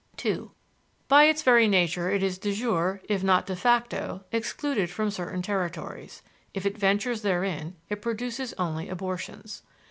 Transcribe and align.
II 0.25 0.49
By 1.07 1.25
its 1.25 1.43
very 1.43 1.67
nature 1.67 2.09
it 2.09 2.23
is 2.23 2.39
de 2.39 2.51
jure, 2.55 3.01
if 3.07 3.21
not 3.23 3.45
de 3.45 3.55
facto, 3.55 4.23
excluded 4.31 4.89
from 4.89 5.11
certain 5.11 5.43
territories 5.43 6.23
if 6.55 6.65
it 6.65 6.75
ventures 6.75 7.21
therein 7.21 7.75
it 7.87 8.01
produces 8.01 8.53
only 8.57 8.89
abortions. 8.89 9.61